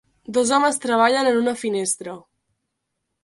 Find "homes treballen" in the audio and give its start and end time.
0.55-1.29